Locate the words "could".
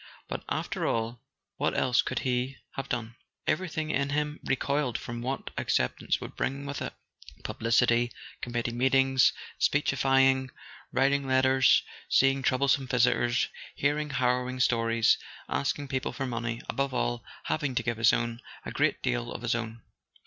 2.01-2.19